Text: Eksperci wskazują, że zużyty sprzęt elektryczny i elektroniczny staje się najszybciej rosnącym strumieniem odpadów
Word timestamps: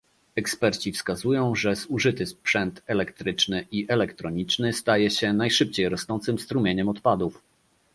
Eksperci 0.35 0.91
wskazują, 0.91 1.55
że 1.55 1.75
zużyty 1.75 2.25
sprzęt 2.25 2.81
elektryczny 2.87 3.67
i 3.71 3.85
elektroniczny 3.89 4.73
staje 4.73 5.09
się 5.09 5.33
najszybciej 5.33 5.89
rosnącym 5.89 6.39
strumieniem 6.39 6.89
odpadów 6.89 7.41